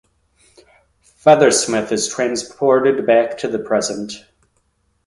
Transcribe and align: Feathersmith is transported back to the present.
Feathersmith 1.23 1.91
is 1.91 2.07
transported 2.07 3.05
back 3.05 3.37
to 3.37 3.47
the 3.47 3.59
present. 3.59 4.13